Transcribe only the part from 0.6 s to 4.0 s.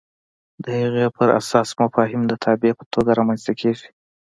د هغې پر اساس مفاهیم د تابع په توګه رامنځته کېږي.